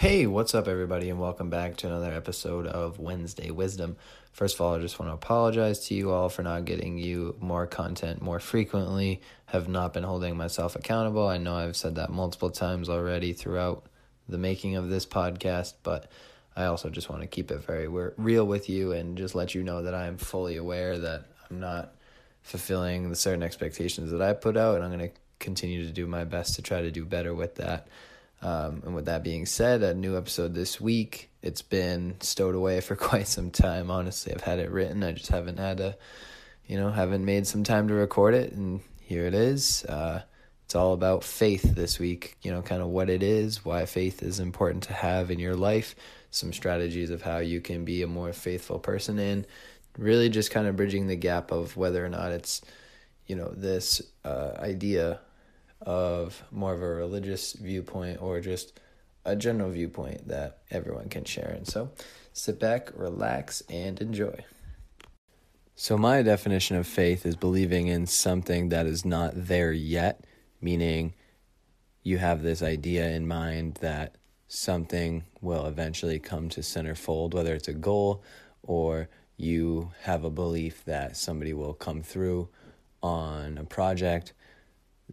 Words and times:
Hey, 0.00 0.26
what's 0.26 0.54
up, 0.54 0.66
everybody, 0.66 1.10
and 1.10 1.20
welcome 1.20 1.50
back 1.50 1.76
to 1.76 1.86
another 1.86 2.10
episode 2.10 2.66
of 2.66 2.98
Wednesday 2.98 3.50
Wisdom. 3.50 3.98
First 4.32 4.54
of 4.54 4.62
all, 4.62 4.74
I 4.74 4.78
just 4.78 4.98
want 4.98 5.10
to 5.10 5.14
apologize 5.14 5.88
to 5.88 5.94
you 5.94 6.10
all 6.10 6.30
for 6.30 6.42
not 6.42 6.64
getting 6.64 6.96
you 6.96 7.36
more 7.38 7.66
content 7.66 8.22
more 8.22 8.40
frequently. 8.40 9.20
Have 9.44 9.68
not 9.68 9.92
been 9.92 10.04
holding 10.04 10.38
myself 10.38 10.74
accountable. 10.74 11.28
I 11.28 11.36
know 11.36 11.54
I've 11.54 11.76
said 11.76 11.96
that 11.96 12.08
multiple 12.08 12.48
times 12.48 12.88
already 12.88 13.34
throughout 13.34 13.84
the 14.26 14.38
making 14.38 14.76
of 14.76 14.88
this 14.88 15.04
podcast, 15.04 15.74
but 15.82 16.10
I 16.56 16.64
also 16.64 16.88
just 16.88 17.10
want 17.10 17.20
to 17.20 17.28
keep 17.28 17.50
it 17.50 17.58
very 17.58 17.86
real 17.86 18.46
with 18.46 18.70
you 18.70 18.92
and 18.92 19.18
just 19.18 19.34
let 19.34 19.54
you 19.54 19.62
know 19.62 19.82
that 19.82 19.94
I 19.94 20.06
am 20.06 20.16
fully 20.16 20.56
aware 20.56 20.98
that 20.98 21.26
I'm 21.50 21.60
not 21.60 21.92
fulfilling 22.42 23.10
the 23.10 23.16
certain 23.16 23.42
expectations 23.42 24.10
that 24.12 24.22
I 24.22 24.32
put 24.32 24.56
out, 24.56 24.76
and 24.76 24.82
I'm 24.84 24.96
going 24.96 25.10
to 25.10 25.14
continue 25.40 25.84
to 25.84 25.92
do 25.92 26.06
my 26.06 26.24
best 26.24 26.54
to 26.54 26.62
try 26.62 26.80
to 26.80 26.90
do 26.90 27.04
better 27.04 27.34
with 27.34 27.56
that. 27.56 27.86
Um, 28.42 28.82
and 28.84 28.94
with 28.94 29.04
that 29.04 29.22
being 29.22 29.46
said, 29.46 29.82
a 29.82 29.94
new 29.94 30.16
episode 30.16 30.54
this 30.54 30.80
week. 30.80 31.30
It's 31.42 31.62
been 31.62 32.16
stowed 32.20 32.54
away 32.54 32.80
for 32.80 32.96
quite 33.10 33.28
some 33.28 33.50
time. 33.50 33.90
Honestly, 33.90 34.32
I've 34.32 34.42
had 34.42 34.58
it 34.58 34.70
written. 34.70 35.02
I 35.02 35.12
just 35.12 35.30
haven't 35.30 35.58
had 35.58 35.80
a, 35.80 35.96
you 36.66 36.76
know, 36.76 36.90
haven't 36.90 37.24
made 37.24 37.46
some 37.46 37.64
time 37.64 37.88
to 37.88 37.94
record 37.94 38.34
it. 38.34 38.52
And 38.52 38.80
here 39.00 39.26
it 39.26 39.34
is. 39.34 39.84
Uh, 39.84 40.22
it's 40.64 40.74
all 40.74 40.92
about 40.92 41.24
faith 41.24 41.74
this 41.74 41.98
week. 41.98 42.36
You 42.42 42.52
know, 42.52 42.62
kind 42.62 42.80
of 42.80 42.88
what 42.88 43.10
it 43.10 43.22
is, 43.22 43.64
why 43.64 43.84
faith 43.86 44.22
is 44.22 44.40
important 44.40 44.84
to 44.84 44.92
have 44.92 45.30
in 45.30 45.38
your 45.38 45.56
life, 45.56 45.94
some 46.30 46.52
strategies 46.52 47.10
of 47.10 47.22
how 47.22 47.38
you 47.38 47.60
can 47.60 47.84
be 47.84 48.02
a 48.02 48.06
more 48.06 48.32
faithful 48.32 48.78
person, 48.78 49.18
and 49.18 49.46
really 49.98 50.28
just 50.28 50.50
kind 50.50 50.66
of 50.66 50.76
bridging 50.76 51.08
the 51.08 51.16
gap 51.16 51.50
of 51.50 51.76
whether 51.76 52.04
or 52.04 52.08
not 52.08 52.30
it's, 52.30 52.62
you 53.26 53.34
know, 53.34 53.52
this 53.56 54.00
uh, 54.24 54.52
idea 54.58 55.20
of 55.80 56.42
more 56.50 56.74
of 56.74 56.82
a 56.82 56.86
religious 56.86 57.54
viewpoint 57.54 58.20
or 58.20 58.40
just 58.40 58.78
a 59.24 59.36
general 59.36 59.70
viewpoint 59.70 60.28
that 60.28 60.58
everyone 60.70 61.08
can 61.08 61.24
share. 61.24 61.52
And 61.56 61.66
so 61.66 61.90
sit 62.32 62.58
back, 62.58 62.90
relax, 62.94 63.62
and 63.68 64.00
enjoy. 64.00 64.44
So, 65.74 65.96
my 65.96 66.20
definition 66.20 66.76
of 66.76 66.86
faith 66.86 67.24
is 67.24 67.36
believing 67.36 67.86
in 67.86 68.06
something 68.06 68.68
that 68.68 68.84
is 68.84 69.04
not 69.06 69.32
there 69.34 69.72
yet, 69.72 70.24
meaning 70.60 71.14
you 72.02 72.18
have 72.18 72.42
this 72.42 72.62
idea 72.62 73.08
in 73.08 73.26
mind 73.26 73.78
that 73.80 74.16
something 74.46 75.24
will 75.40 75.64
eventually 75.64 76.18
come 76.18 76.50
to 76.50 76.60
centerfold, 76.60 77.32
whether 77.32 77.54
it's 77.54 77.68
a 77.68 77.72
goal 77.72 78.22
or 78.62 79.08
you 79.36 79.90
have 80.02 80.24
a 80.24 80.30
belief 80.30 80.84
that 80.84 81.16
somebody 81.16 81.54
will 81.54 81.72
come 81.72 82.02
through 82.02 82.48
on 83.02 83.56
a 83.56 83.64
project 83.64 84.34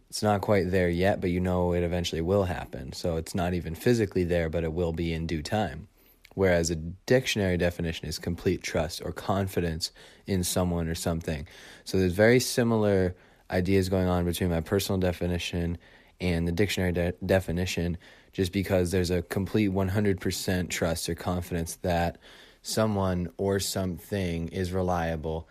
it's 0.08 0.22
not 0.22 0.40
quite 0.40 0.70
there 0.70 0.88
yet, 0.88 1.20
but 1.20 1.30
you 1.30 1.40
know 1.40 1.74
it 1.74 1.82
eventually 1.82 2.22
will 2.22 2.44
happen. 2.44 2.92
So 2.92 3.16
it's 3.16 3.34
not 3.34 3.52
even 3.52 3.74
physically 3.74 4.24
there, 4.24 4.48
but 4.48 4.64
it 4.64 4.72
will 4.72 4.92
be 4.92 5.12
in 5.12 5.26
due 5.26 5.42
time. 5.42 5.88
Whereas 6.34 6.70
a 6.70 6.76
dictionary 6.76 7.56
definition 7.56 8.08
is 8.08 8.18
complete 8.18 8.62
trust 8.62 9.02
or 9.04 9.12
confidence 9.12 9.90
in 10.26 10.44
someone 10.44 10.88
or 10.88 10.94
something. 10.94 11.46
So 11.84 11.98
there's 11.98 12.12
very 12.12 12.40
similar 12.40 13.16
ideas 13.50 13.88
going 13.88 14.08
on 14.08 14.24
between 14.24 14.50
my 14.50 14.60
personal 14.60 15.00
definition 15.00 15.78
and 16.20 16.46
the 16.46 16.52
dictionary 16.52 16.92
de- 16.92 17.14
definition, 17.24 17.98
just 18.32 18.52
because 18.52 18.90
there's 18.90 19.10
a 19.10 19.22
complete 19.22 19.70
100% 19.70 20.70
trust 20.70 21.08
or 21.08 21.14
confidence 21.14 21.76
that 21.76 22.18
someone 22.62 23.28
or 23.36 23.60
something 23.60 24.48
is 24.48 24.72
reliable, 24.72 25.48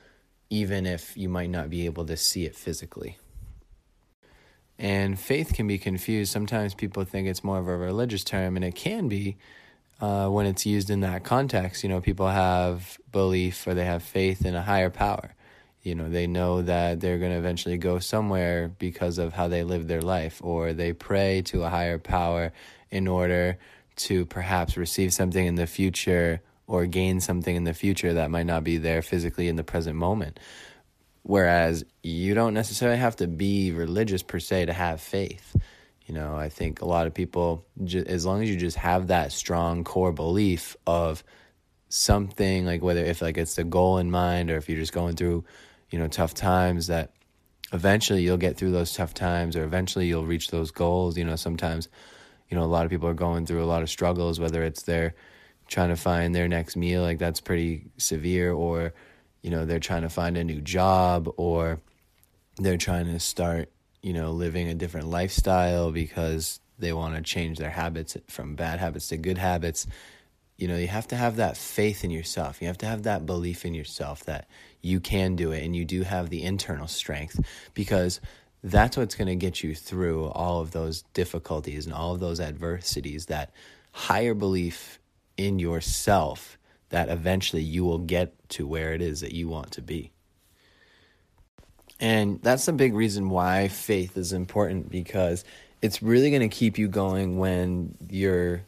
even 0.50 0.86
if 0.86 1.16
you 1.16 1.30
might 1.30 1.50
not 1.50 1.70
be 1.70 1.86
able 1.86 2.06
to 2.06 2.18
see 2.18 2.46
it 2.46 2.56
physically. 2.56 3.18
And 4.80 5.20
faith 5.20 5.54
can 5.54 5.68
be 5.68 5.78
confused. 5.78 6.32
Sometimes 6.32 6.74
people 6.74 7.04
think 7.04 7.28
it's 7.28 7.44
more 7.44 7.60
of 7.60 7.68
a 7.68 7.76
religious 7.76 8.24
term, 8.24 8.56
and 8.56 8.64
it 8.64 8.76
can 8.76 9.08
be 9.08 9.38
uh, 10.00 10.28
when 10.28 10.46
it's 10.46 10.66
used 10.66 10.90
in 10.90 11.00
that 11.02 11.24
context. 11.24 11.84
You 11.84 11.90
know, 11.90 12.02
people 12.02 12.28
have 12.28 12.98
belief 13.12 13.66
or 13.66 13.74
they 13.74 13.86
have 13.86 14.04
faith 14.04 14.46
in 14.46 14.56
a 14.56 14.62
higher 14.62 14.90
power. 14.90 15.34
You 15.82 15.96
know, 15.96 16.10
they 16.10 16.28
know 16.28 16.62
that 16.64 17.00
they're 17.00 17.18
going 17.18 17.32
to 17.32 17.38
eventually 17.38 17.78
go 17.78 18.00
somewhere 18.00 18.68
because 18.68 19.18
of 19.18 19.34
how 19.34 19.48
they 19.48 19.64
live 19.64 19.88
their 19.88 20.02
life, 20.02 20.42
or 20.44 20.74
they 20.74 20.94
pray 20.94 21.42
to 21.44 21.64
a 21.64 21.70
higher 21.70 21.98
power 21.98 22.52
in 22.92 23.08
order 23.08 23.58
to 23.96 24.26
perhaps 24.26 24.78
receive 24.78 25.14
something 25.14 25.46
in 25.46 25.56
the 25.56 25.66
future 25.68 26.42
or 26.68 26.86
gain 26.86 27.22
something 27.22 27.56
in 27.56 27.64
the 27.64 27.74
future 27.74 28.14
that 28.14 28.30
might 28.30 28.46
not 28.46 28.64
be 28.64 28.78
there 28.78 29.02
physically 29.02 29.48
in 29.48 29.56
the 29.56 29.64
present 29.64 29.96
moment. 29.96 30.40
Whereas 31.28 31.84
you 32.04 32.36
don't 32.36 32.54
necessarily 32.54 33.00
have 33.00 33.18
to 33.18 33.28
be 33.28 33.74
religious 33.74 34.24
per 34.24 34.40
se 34.40 34.68
to 34.68 34.74
have 34.74 35.02
faith. 35.02 35.58
You 36.06 36.14
know, 36.14 36.38
I 36.38 36.48
think 36.48 36.82
a 36.82 36.86
lot 36.86 37.06
of 37.06 37.14
people, 37.14 37.66
as 37.86 38.26
long 38.26 38.42
as 38.42 38.50
you 38.50 38.56
just 38.56 38.78
have 38.78 39.08
that 39.08 39.34
strong 39.34 39.84
core 39.84 40.14
belief 40.14 40.78
of 40.88 41.26
something, 41.90 42.66
like 42.66 42.82
whether 42.82 43.04
if 43.04 43.22
like 43.22 43.38
it's 43.38 43.56
the 43.56 43.66
goal 43.66 43.98
in 43.98 44.10
mind 44.10 44.50
or 44.50 44.56
if 44.56 44.70
you're 44.70 44.80
just 44.80 44.94
going 44.94 45.18
through, 45.18 45.44
you 45.90 46.00
know, 46.00 46.08
tough 46.08 46.34
times, 46.34 46.88
that 46.88 47.12
eventually 47.74 48.24
you'll 48.24 48.38
get 48.38 48.56
through 48.56 48.72
those 48.72 48.94
tough 48.94 49.14
times 49.14 49.58
or 49.58 49.66
eventually 49.66 50.08
you'll 50.08 50.26
reach 50.26 50.48
those 50.48 50.72
goals. 50.72 51.18
You 51.18 51.26
know, 51.26 51.36
sometimes, 51.36 51.90
you 52.50 52.56
know, 52.56 52.64
a 52.64 52.72
lot 52.72 52.86
of 52.86 52.90
people 52.90 53.10
are 53.10 53.14
going 53.14 53.46
through 53.46 53.66
a 53.66 53.68
lot 53.68 53.84
of 53.84 53.90
struggles, 53.90 54.40
whether 54.40 54.64
it's 54.64 54.84
they're 54.84 55.14
trying 55.68 55.90
to 55.90 55.98
find 55.98 56.34
their 56.34 56.48
next 56.48 56.78
meal, 56.78 57.02
like 57.02 57.20
that's 57.20 57.42
pretty 57.42 57.88
severe, 57.98 58.54
or 58.54 58.94
you 59.48 59.52
know 59.52 59.64
they're 59.64 59.80
trying 59.80 60.02
to 60.02 60.10
find 60.10 60.36
a 60.36 60.44
new 60.44 60.60
job 60.60 61.34
or 61.38 61.80
they're 62.58 62.76
trying 62.76 63.06
to 63.06 63.18
start 63.18 63.72
you 64.02 64.12
know 64.12 64.32
living 64.32 64.68
a 64.68 64.74
different 64.74 65.08
lifestyle 65.08 65.90
because 65.90 66.60
they 66.78 66.92
want 66.92 67.16
to 67.16 67.22
change 67.22 67.58
their 67.58 67.70
habits 67.70 68.18
from 68.28 68.56
bad 68.56 68.80
habits 68.80 69.08
to 69.08 69.16
good 69.16 69.38
habits. 69.38 69.88
You 70.58 70.68
know 70.68 70.76
you 70.76 70.88
have 70.88 71.08
to 71.08 71.16
have 71.16 71.38
that 71.38 71.56
faith 71.56 72.04
in 72.04 72.12
yourself. 72.12 72.62
You 72.62 72.68
have 72.68 72.78
to 72.80 72.88
have 72.88 73.04
that 73.04 73.26
belief 73.26 73.64
in 73.64 73.74
yourself 73.74 74.26
that 74.26 74.50
you 74.82 75.00
can 75.00 75.38
do 75.38 75.54
it 75.54 75.64
and 75.64 75.74
you 75.74 75.86
do 75.86 76.02
have 76.02 76.30
the 76.30 76.44
internal 76.44 76.88
strength 76.88 77.40
because 77.74 78.20
that's 78.66 78.98
what's 78.98 79.16
going 79.16 79.30
to 79.30 79.36
get 79.36 79.64
you 79.64 79.74
through 79.74 80.26
all 80.26 80.60
of 80.60 80.72
those 80.72 81.04
difficulties 81.14 81.86
and 81.86 81.96
all 81.96 82.14
of 82.14 82.20
those 82.20 82.42
adversities 82.42 83.28
that 83.28 83.52
higher 83.94 84.34
belief 84.34 85.00
in 85.38 85.58
yourself 85.58 86.57
that 86.90 87.10
eventually 87.10 87.62
you 87.62 87.84
will 87.84 88.00
get 88.00 88.34
to 88.50 88.66
where 88.66 88.94
it 88.94 89.02
is 89.02 89.22
that 89.22 89.34
you 89.34 89.48
want 89.48 89.72
to 89.72 89.82
be. 89.82 90.12
And 92.00 92.42
that's 92.42 92.68
a 92.68 92.74
big 92.74 92.94
reason 92.94 93.30
why 93.30 93.68
faith 93.68 94.18
is 94.18 94.32
important 94.32 94.90
because 94.90 95.44
it's 95.82 96.02
really 96.02 96.30
going 96.30 96.48
to 96.48 96.56
keep 96.56 96.78
you 96.78 96.88
going 96.88 97.38
when 97.38 97.96
your 98.10 98.64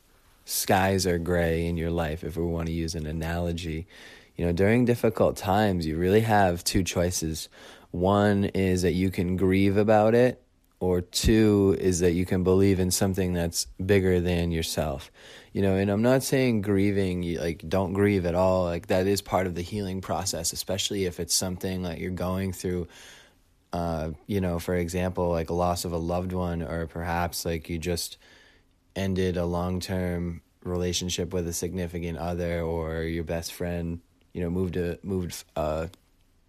skies 0.45 1.05
are 1.05 1.19
gray 1.19 1.67
in 1.67 1.77
your 1.77 1.91
life, 1.91 2.23
if 2.23 2.37
we 2.37 2.43
want 2.43 2.67
to 2.67 2.73
use 2.73 2.95
an 2.95 3.05
analogy. 3.05 3.87
You 4.35 4.45
know, 4.45 4.51
during 4.51 4.85
difficult 4.85 5.37
times, 5.37 5.85
you 5.85 5.97
really 5.97 6.21
have 6.21 6.63
two 6.63 6.83
choices. 6.83 7.49
One 7.91 8.45
is 8.45 8.81
that 8.81 8.93
you 8.93 9.11
can 9.11 9.37
grieve 9.37 9.77
about 9.77 10.15
it, 10.15 10.41
or 10.79 11.01
two 11.01 11.75
is 11.79 11.99
that 11.99 12.11
you 12.11 12.25
can 12.25 12.43
believe 12.43 12.79
in 12.79 12.89
something 12.89 13.33
that's 13.33 13.65
bigger 13.85 14.21
than 14.21 14.51
yourself. 14.51 15.11
You 15.51 15.63
know 15.63 15.75
and 15.75 15.89
i'm 15.89 16.03
not 16.03 16.21
saying 16.21 16.61
grieving 16.61 17.37
like 17.37 17.67
don't 17.67 17.93
grieve 17.93 18.25
at 18.25 18.35
all. 18.35 18.65
Like 18.65 18.87
that 18.87 19.07
is 19.07 19.21
part 19.21 19.47
of 19.47 19.55
the 19.55 19.61
healing 19.61 20.01
process 20.01 20.53
especially 20.53 21.05
if 21.05 21.19
it's 21.19 21.33
something 21.33 21.83
that 21.83 21.99
you're 21.99 22.11
going 22.11 22.53
through 22.53 22.87
uh, 23.73 24.11
you 24.25 24.41
know 24.41 24.59
for 24.59 24.75
example 24.75 25.29
like 25.29 25.49
a 25.49 25.53
loss 25.53 25.85
of 25.85 25.91
a 25.91 25.97
loved 25.97 26.33
one 26.33 26.61
or 26.61 26.87
perhaps 26.87 27.45
like 27.45 27.69
you 27.69 27.77
just 27.77 28.17
ended 28.95 29.37
a 29.37 29.45
long-term 29.45 30.41
relationship 30.63 31.33
with 31.33 31.47
a 31.47 31.53
significant 31.53 32.17
other 32.17 32.61
or 32.61 33.03
your 33.03 33.23
best 33.23 33.53
friend 33.53 33.99
you 34.33 34.41
know 34.41 34.49
moved 34.49 34.77
a 34.77 34.97
moved 35.03 35.43
a 35.55 35.89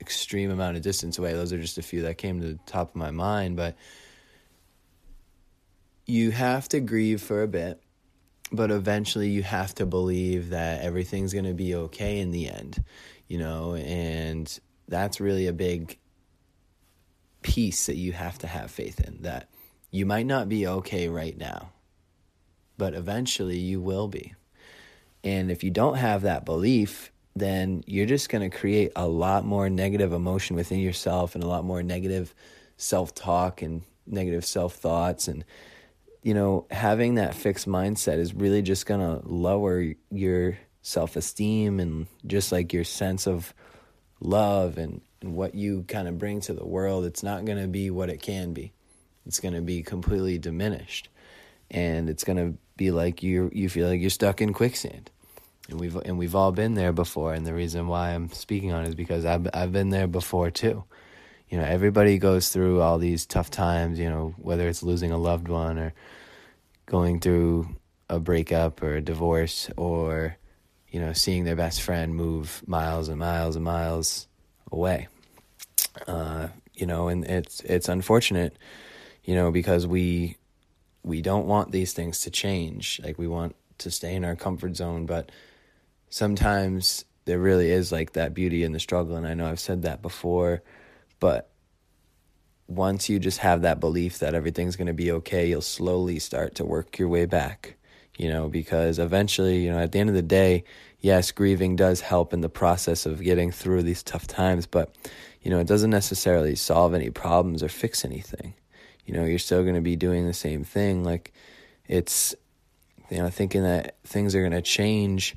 extreme 0.00 0.50
amount 0.50 0.78
of 0.78 0.82
distance 0.82 1.18
away. 1.18 1.34
Those 1.34 1.52
are 1.52 1.60
just 1.60 1.76
a 1.76 1.82
few 1.82 2.02
that 2.02 2.16
came 2.16 2.40
to 2.40 2.46
the 2.46 2.58
top 2.64 2.90
of 2.90 2.96
my 2.96 3.10
mind 3.10 3.56
but 3.56 3.76
you 6.10 6.30
have 6.30 6.68
to 6.68 6.80
grieve 6.80 7.22
for 7.22 7.42
a 7.42 7.48
bit 7.48 7.80
but 8.52 8.70
eventually 8.70 9.28
you 9.28 9.42
have 9.42 9.74
to 9.76 9.86
believe 9.86 10.50
that 10.50 10.82
everything's 10.82 11.32
going 11.32 11.44
to 11.44 11.54
be 11.54 11.74
okay 11.74 12.18
in 12.18 12.30
the 12.30 12.48
end, 12.48 12.82
you 13.28 13.38
know, 13.38 13.74
and 13.74 14.58
that's 14.88 15.20
really 15.20 15.46
a 15.46 15.52
big 15.52 15.98
piece 17.42 17.86
that 17.86 17.96
you 17.96 18.12
have 18.12 18.38
to 18.38 18.46
have 18.46 18.70
faith 18.70 19.00
in 19.00 19.22
that 19.22 19.48
you 19.90 20.04
might 20.04 20.26
not 20.26 20.48
be 20.48 20.66
okay 20.66 21.08
right 21.08 21.38
now, 21.38 21.70
but 22.76 22.94
eventually 22.94 23.58
you 23.58 23.80
will 23.80 24.08
be. 24.08 24.34
And 25.22 25.50
if 25.50 25.62
you 25.62 25.70
don't 25.70 25.96
have 25.96 26.22
that 26.22 26.44
belief, 26.44 27.12
then 27.36 27.84
you're 27.86 28.06
just 28.06 28.28
going 28.28 28.48
to 28.48 28.56
create 28.56 28.90
a 28.96 29.06
lot 29.06 29.44
more 29.44 29.70
negative 29.70 30.12
emotion 30.12 30.56
within 30.56 30.80
yourself 30.80 31.34
and 31.34 31.44
a 31.44 31.48
lot 31.48 31.64
more 31.64 31.82
negative 31.82 32.34
self 32.76 33.14
talk 33.14 33.62
and 33.62 33.82
negative 34.06 34.44
self 34.44 34.74
thoughts 34.74 35.28
and 35.28 35.44
you 36.22 36.34
know, 36.34 36.66
having 36.70 37.14
that 37.14 37.34
fixed 37.34 37.66
mindset 37.66 38.18
is 38.18 38.34
really 38.34 38.62
just 38.62 38.86
going 38.86 39.00
to 39.00 39.26
lower 39.26 39.94
your 40.10 40.58
self 40.82 41.16
esteem 41.16 41.80
and 41.80 42.06
just 42.26 42.52
like 42.52 42.72
your 42.72 42.84
sense 42.84 43.26
of 43.26 43.54
love 44.20 44.78
and, 44.78 45.00
and 45.22 45.34
what 45.34 45.54
you 45.54 45.84
kind 45.88 46.08
of 46.08 46.18
bring 46.18 46.40
to 46.42 46.52
the 46.52 46.66
world. 46.66 47.04
It's 47.04 47.22
not 47.22 47.44
going 47.44 47.60
to 47.60 47.68
be 47.68 47.90
what 47.90 48.10
it 48.10 48.20
can 48.20 48.52
be, 48.52 48.72
it's 49.26 49.40
going 49.40 49.54
to 49.54 49.62
be 49.62 49.82
completely 49.82 50.38
diminished. 50.38 51.08
And 51.70 52.10
it's 52.10 52.24
going 52.24 52.38
to 52.38 52.58
be 52.76 52.90
like 52.90 53.22
you 53.22 53.50
you 53.54 53.68
feel 53.68 53.88
like 53.88 54.00
you're 54.00 54.10
stuck 54.10 54.40
in 54.40 54.52
quicksand. 54.52 55.10
And 55.68 55.78
we've 55.78 55.96
and 55.96 56.18
we've 56.18 56.34
all 56.34 56.50
been 56.50 56.74
there 56.74 56.92
before 56.92 57.32
and 57.32 57.46
the 57.46 57.54
reason 57.54 57.86
why 57.86 58.10
I'm 58.10 58.30
speaking 58.32 58.72
on 58.72 58.84
it 58.84 58.88
is 58.88 58.94
because 58.94 59.24
I've 59.24 59.48
I've 59.54 59.72
been 59.72 59.90
there 59.90 60.08
before 60.08 60.50
too. 60.50 60.84
You 61.50 61.58
know, 61.58 61.64
everybody 61.64 62.16
goes 62.16 62.48
through 62.48 62.80
all 62.80 62.98
these 62.98 63.26
tough 63.26 63.50
times, 63.50 63.98
you 63.98 64.08
know, 64.08 64.34
whether 64.38 64.68
it's 64.68 64.82
losing 64.82 65.10
a 65.12 65.18
loved 65.18 65.48
one 65.48 65.78
or 65.78 65.92
going 66.86 67.20
through 67.20 67.68
a 68.08 68.18
breakup 68.18 68.82
or 68.82 68.94
a 68.94 69.00
divorce 69.02 69.68
or 69.76 70.36
you 70.90 71.00
know, 71.00 71.12
seeing 71.12 71.44
their 71.44 71.56
best 71.56 71.82
friend 71.82 72.14
move 72.14 72.62
miles 72.66 73.08
and 73.08 73.18
miles 73.18 73.56
and 73.56 73.64
miles 73.64 74.26
away. 74.72 75.08
Uh, 76.06 76.48
you 76.74 76.86
know, 76.86 77.08
and 77.08 77.24
it's 77.24 77.60
it's 77.60 77.88
unfortunate, 77.88 78.56
you 79.24 79.34
know, 79.34 79.50
because 79.50 79.86
we 79.86 80.36
we 81.02 81.22
don't 81.22 81.46
want 81.46 81.70
these 81.70 81.92
things 81.92 82.20
to 82.22 82.30
change. 82.30 83.00
Like 83.02 83.18
we 83.18 83.28
want 83.28 83.54
to 83.78 83.90
stay 83.90 84.14
in 84.14 84.24
our 84.24 84.36
comfort 84.36 84.76
zone, 84.76 85.06
but 85.06 85.30
sometimes 86.10 87.04
there 87.24 87.38
really 87.38 87.70
is 87.70 87.92
like 87.92 88.12
that 88.12 88.34
beauty 88.34 88.64
in 88.64 88.72
the 88.72 88.80
struggle 88.80 89.14
and 89.14 89.26
I 89.26 89.34
know 89.34 89.46
I've 89.46 89.60
said 89.60 89.82
that 89.82 90.02
before, 90.02 90.62
but 91.20 91.50
once 92.66 93.08
you 93.08 93.18
just 93.18 93.38
have 93.38 93.62
that 93.62 93.80
belief 93.80 94.18
that 94.18 94.34
everything's 94.34 94.76
going 94.76 94.86
to 94.86 94.92
be 94.92 95.12
okay, 95.12 95.48
you'll 95.48 95.60
slowly 95.60 96.18
start 96.18 96.54
to 96.56 96.64
work 96.64 96.98
your 96.98 97.08
way 97.08 97.26
back 97.26 97.76
you 98.20 98.28
know, 98.28 98.50
because 98.50 98.98
eventually, 98.98 99.64
you 99.64 99.72
know, 99.72 99.78
at 99.78 99.92
the 99.92 99.98
end 99.98 100.10
of 100.10 100.14
the 100.14 100.20
day, 100.20 100.64
yes, 100.98 101.32
grieving 101.32 101.74
does 101.74 102.02
help 102.02 102.34
in 102.34 102.42
the 102.42 102.50
process 102.50 103.06
of 103.06 103.22
getting 103.22 103.50
through 103.50 103.82
these 103.82 104.02
tough 104.02 104.26
times, 104.26 104.66
but, 104.66 104.94
you 105.40 105.50
know, 105.50 105.58
it 105.58 105.66
doesn't 105.66 105.88
necessarily 105.88 106.54
solve 106.54 106.92
any 106.92 107.08
problems 107.08 107.62
or 107.62 107.70
fix 107.70 108.04
anything. 108.04 108.52
You 109.06 109.14
know, 109.14 109.24
you're 109.24 109.38
still 109.38 109.62
going 109.62 109.74
to 109.74 109.80
be 109.80 109.96
doing 109.96 110.26
the 110.26 110.34
same 110.34 110.64
thing. 110.64 111.02
Like, 111.02 111.32
it's, 111.88 112.34
you 113.10 113.16
know, 113.16 113.30
thinking 113.30 113.62
that 113.62 113.96
things 114.04 114.34
are 114.34 114.40
going 114.40 114.52
to 114.52 114.60
change 114.60 115.34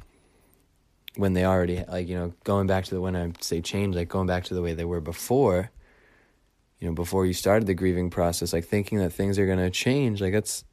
when 1.15 1.33
they 1.33 1.45
already, 1.45 1.83
like, 1.87 2.07
you 2.07 2.15
know, 2.15 2.33
going 2.43 2.67
back 2.67 2.85
to 2.85 2.95
the, 2.95 3.01
when 3.01 3.15
I 3.15 3.31
say 3.39 3.61
change, 3.61 3.95
like 3.95 4.09
going 4.09 4.27
back 4.27 4.45
to 4.45 4.53
the 4.53 4.61
way 4.61 4.73
they 4.73 4.85
were 4.85 5.01
before, 5.01 5.69
you 6.79 6.87
know, 6.87 6.93
before 6.93 7.25
you 7.25 7.33
started 7.33 7.65
the 7.67 7.73
grieving 7.73 8.09
process, 8.09 8.53
like 8.53 8.65
thinking 8.65 8.97
that 8.97 9.11
things 9.11 9.37
are 9.37 9.45
going 9.45 9.59
to 9.59 9.69
change, 9.69 10.21
like, 10.21 10.33
that's, 10.33 10.63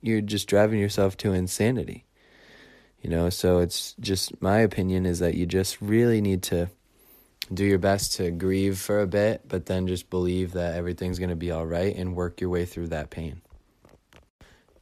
you're 0.00 0.20
just 0.20 0.48
driving 0.48 0.80
yourself 0.80 1.16
to 1.18 1.32
insanity. 1.32 2.04
You 3.02 3.10
know, 3.10 3.30
so 3.30 3.58
it's 3.58 3.94
just 3.98 4.40
my 4.40 4.58
opinion 4.58 5.06
is 5.06 5.18
that 5.18 5.34
you 5.34 5.44
just 5.44 5.80
really 5.80 6.20
need 6.20 6.42
to 6.44 6.70
do 7.52 7.64
your 7.64 7.78
best 7.78 8.14
to 8.14 8.30
grieve 8.30 8.78
for 8.78 9.00
a 9.00 9.06
bit, 9.06 9.42
but 9.46 9.66
then 9.66 9.88
just 9.88 10.08
believe 10.08 10.52
that 10.52 10.76
everything's 10.76 11.18
going 11.18 11.30
to 11.30 11.36
be 11.36 11.50
all 11.50 11.66
right 11.66 11.94
and 11.96 12.14
work 12.14 12.40
your 12.40 12.50
way 12.50 12.64
through 12.64 12.88
that 12.88 13.10
pain. 13.10 13.42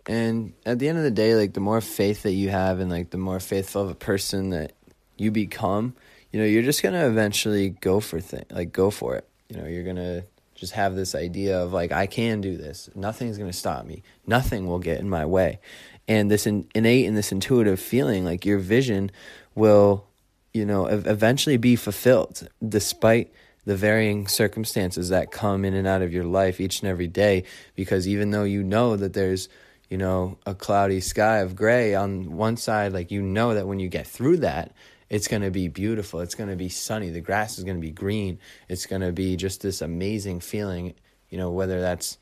And 0.07 0.53
at 0.67 0.79
the 0.79 0.89
end 0.89 0.99
of 0.99 1.05
the 1.05 1.11
day, 1.11 1.35
like 1.35 1.55
the 1.55 1.61
more 1.61 1.81
faith 1.81 2.23
that 2.25 2.33
you 2.33 2.51
have 2.51 2.81
and 2.81 2.91
like 2.91 3.11
the 3.11 3.19
more 3.19 3.41
faithful 3.41 3.83
of 3.83 3.91
a 3.91 3.95
person 3.95 4.51
that 4.51 4.73
you 5.21 5.31
become, 5.31 5.95
you 6.33 6.41
know, 6.41 6.47
you're 6.47 6.63
just 6.63 6.83
going 6.83 6.95
to 6.95 7.07
eventually 7.07 7.71
go 7.71 8.01
for 8.01 8.21
thing, 8.21 8.45
like 8.51 8.73
go 8.73 8.91
for 8.91 9.17
it. 9.17 9.29
You 9.49 9.61
know, 9.61 9.67
you're 9.67 9.85
going 9.85 9.97
to 9.97 10.25
just 10.55 10.73
have 10.75 10.95
this 10.95 11.15
idea 11.15 11.59
of 11.59 11.73
like 11.73 11.93
I 11.93 12.07
can 12.07 12.41
do 12.41 12.57
this. 12.57 12.89
Nothing's 12.95 13.39
going 13.39 13.51
to 13.51 13.57
stop 13.57 13.85
me. 13.85 14.03
Nothing 14.27 14.67
will 14.67 14.79
get 14.79 15.01
in 15.01 15.09
my 15.09 15.27
way. 15.27 15.61
And 16.09 16.31
this 16.31 16.47
in, 16.47 16.69
innate 16.75 17.07
and 17.07 17.17
this 17.17 17.33
intuitive 17.33 17.81
feeling 17.81 18.25
like 18.25 18.45
your 18.45 18.59
vision 18.59 19.11
will 19.55 20.07
you 20.53 20.65
know 20.65 20.87
eventually 20.87 21.57
be 21.57 21.77
fulfilled 21.77 22.49
despite 22.67 23.33
the 23.65 23.77
varying 23.77 24.27
circumstances 24.27 25.11
that 25.11 25.31
come 25.31 25.65
in 25.65 25.75
and 25.75 25.87
out 25.87 26.03
of 26.03 26.13
your 26.13 26.25
life 26.25 26.61
each 26.61 26.81
and 26.81 26.89
every 26.89 27.07
day 27.07 27.45
because 27.77 28.09
even 28.09 28.31
though 28.31 28.45
you 28.45 28.63
know 28.63 28.97
that 28.97 29.13
there's 29.13 29.49
you 29.89 29.99
know 29.99 30.39
a 30.47 30.55
cloudy 30.55 31.01
sky 31.01 31.39
of 31.39 31.55
gray 31.55 31.95
on 31.95 32.37
one 32.37 32.57
side 32.57 32.93
like 32.93 33.11
you 33.11 33.23
know 33.23 33.55
that 33.55 33.67
when 33.67 33.79
you 33.79 33.89
get 33.89 34.07
through 34.07 34.39
that 34.39 34.73
it's 35.11 35.27
going 35.27 35.43
to 35.43 35.51
be 35.51 35.67
beautiful. 35.67 36.21
It's 36.21 36.37
going 36.37 36.51
to 36.51 36.57
be 36.57 36.69
sunny. 36.69 37.11
The 37.11 37.21
grass 37.21 37.59
is 37.59 37.65
going 37.65 37.77
to 37.77 37.81
be 37.81 37.91
green. 37.91 38.39
It's 38.69 38.87
going 38.87 39.03
to 39.03 39.13
be 39.13 39.37
just 39.37 39.61
this 39.61 39.83
amazing 39.83 40.41
feeling, 40.41 40.95
you 41.29 41.37
know, 41.37 41.51
whether 41.51 41.81
that's 41.81 42.17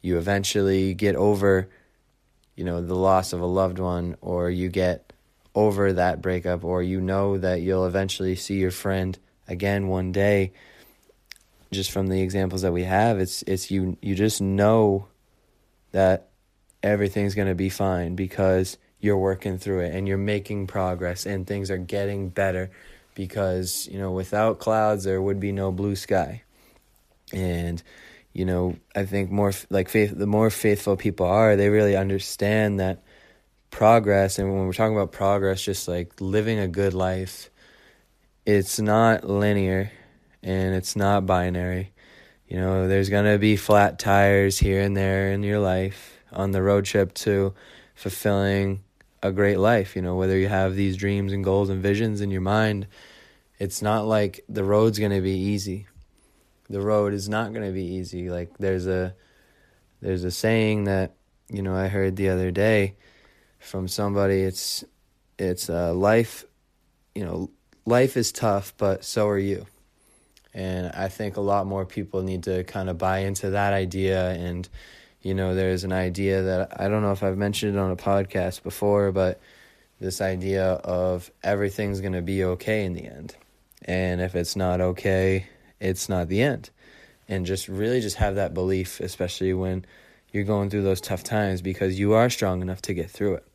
you 0.00 0.16
eventually 0.16 0.94
get 0.94 1.16
over, 1.16 1.68
you 2.54 2.64
know, 2.64 2.80
the 2.80 2.94
loss 2.94 3.32
of 3.32 3.40
a 3.40 3.46
loved 3.46 3.80
one 3.80 4.16
or 4.20 4.48
you 4.48 4.68
get 4.68 5.12
over 5.54 5.92
that 5.92 6.22
breakup 6.22 6.64
or 6.64 6.80
you 6.80 7.00
know 7.00 7.36
that 7.36 7.60
you'll 7.60 7.86
eventually 7.86 8.36
see 8.36 8.54
your 8.54 8.70
friend 8.70 9.18
again 9.48 9.88
one 9.88 10.12
day 10.12 10.52
just 11.72 11.90
from 11.90 12.06
the 12.06 12.22
examples 12.22 12.62
that 12.62 12.72
we 12.72 12.84
have 12.84 13.18
it's 13.18 13.42
it's 13.42 13.68
you 13.68 13.96
you 14.00 14.14
just 14.14 14.40
know 14.40 15.08
that 15.90 16.28
everything's 16.84 17.34
going 17.34 17.48
to 17.48 17.54
be 17.54 17.68
fine 17.68 18.14
because 18.14 18.78
you're 19.00 19.18
working 19.18 19.58
through 19.58 19.80
it 19.80 19.94
and 19.94 20.06
you're 20.06 20.18
making 20.18 20.66
progress 20.66 21.26
and 21.26 21.46
things 21.46 21.70
are 21.70 21.78
getting 21.78 22.28
better 22.28 22.70
because 23.14 23.88
you 23.90 23.98
know 23.98 24.12
without 24.12 24.58
clouds 24.58 25.04
there 25.04 25.20
would 25.20 25.40
be 25.40 25.52
no 25.52 25.72
blue 25.72 25.96
sky. 25.96 26.42
And 27.32 27.82
you 28.32 28.44
know 28.44 28.76
i 28.94 29.04
think 29.04 29.28
more 29.30 29.52
like 29.70 29.88
faith 29.88 30.16
the 30.16 30.26
more 30.26 30.50
faithful 30.50 30.96
people 30.96 31.26
are 31.26 31.56
they 31.56 31.68
really 31.68 31.96
understand 31.96 32.78
that 32.80 33.02
progress. 33.70 34.38
And 34.38 34.52
when 34.52 34.66
we're 34.66 34.72
talking 34.72 34.96
about 34.96 35.12
progress 35.12 35.62
just 35.62 35.88
like 35.88 36.20
living 36.20 36.58
a 36.58 36.68
good 36.68 36.94
life 36.94 37.50
it's 38.46 38.80
not 38.80 39.24
linear 39.24 39.92
and 40.42 40.74
it's 40.74 40.96
not 40.96 41.26
binary. 41.26 41.92
You 42.48 42.56
know 42.58 42.88
there's 42.88 43.10
going 43.10 43.30
to 43.30 43.38
be 43.38 43.56
flat 43.56 43.98
tires 43.98 44.58
here 44.58 44.80
and 44.80 44.96
there 44.96 45.32
in 45.32 45.42
your 45.42 45.60
life 45.60 46.18
on 46.32 46.50
the 46.50 46.62
road 46.62 46.84
trip 46.84 47.14
to 47.14 47.54
fulfilling 47.94 48.82
a 49.22 49.32
great 49.32 49.58
life. 49.58 49.96
You 49.96 50.02
know, 50.02 50.16
whether 50.16 50.38
you 50.38 50.48
have 50.48 50.74
these 50.74 50.96
dreams 50.96 51.32
and 51.32 51.44
goals 51.44 51.68
and 51.68 51.82
visions 51.82 52.20
in 52.20 52.30
your 52.30 52.40
mind, 52.40 52.86
it's 53.58 53.82
not 53.82 54.06
like 54.06 54.44
the 54.48 54.64
road's 54.64 54.98
going 54.98 55.12
to 55.12 55.20
be 55.20 55.36
easy. 55.36 55.86
The 56.68 56.80
road 56.80 57.12
is 57.12 57.28
not 57.28 57.52
going 57.52 57.66
to 57.66 57.72
be 57.72 57.84
easy. 57.84 58.30
Like 58.30 58.56
there's 58.58 58.86
a 58.86 59.14
there's 60.00 60.24
a 60.24 60.30
saying 60.30 60.84
that 60.84 61.14
you 61.48 61.62
know 61.62 61.74
I 61.74 61.88
heard 61.88 62.16
the 62.16 62.30
other 62.30 62.50
day 62.50 62.94
from 63.58 63.88
somebody. 63.88 64.42
It's 64.42 64.84
it's 65.38 65.68
uh, 65.68 65.92
life. 65.94 66.44
You 67.14 67.24
know, 67.24 67.50
life 67.86 68.16
is 68.16 68.32
tough, 68.32 68.72
but 68.76 69.04
so 69.04 69.28
are 69.28 69.38
you. 69.38 69.66
And 70.52 70.90
I 70.92 71.08
think 71.08 71.36
a 71.36 71.40
lot 71.40 71.66
more 71.66 71.84
people 71.84 72.22
need 72.22 72.44
to 72.44 72.64
kind 72.64 72.88
of 72.88 72.98
buy 72.98 73.18
into 73.20 73.50
that 73.50 73.72
idea 73.72 74.30
and 74.30 74.68
you 75.22 75.34
know, 75.34 75.54
there's 75.54 75.84
an 75.84 75.92
idea 75.92 76.42
that 76.42 76.80
I 76.80 76.88
don't 76.88 77.02
know 77.02 77.12
if 77.12 77.22
I've 77.22 77.36
mentioned 77.36 77.76
it 77.76 77.78
on 77.78 77.90
a 77.90 77.96
podcast 77.96 78.62
before, 78.62 79.12
but 79.12 79.40
this 80.00 80.20
idea 80.20 80.64
of 80.64 81.30
everything's 81.42 82.00
going 82.00 82.14
to 82.14 82.22
be 82.22 82.42
okay 82.44 82.84
in 82.84 82.94
the 82.94 83.04
end. 83.04 83.36
And 83.84 84.20
if 84.20 84.34
it's 84.34 84.56
not 84.56 84.80
okay, 84.80 85.46
it's 85.78 86.08
not 86.08 86.28
the 86.28 86.42
end. 86.42 86.70
And 87.28 87.44
just 87.44 87.68
really 87.68 88.00
just 88.00 88.16
have 88.16 88.36
that 88.36 88.54
belief, 88.54 89.00
especially 89.00 89.52
when 89.52 89.84
you're 90.32 90.44
going 90.44 90.70
through 90.70 90.82
those 90.82 91.00
tough 91.00 91.22
times, 91.22 91.60
because 91.60 91.98
you 91.98 92.14
are 92.14 92.30
strong 92.30 92.62
enough 92.62 92.82
to 92.82 92.94
get 92.94 93.10
through 93.10 93.34
it. 93.34 93.46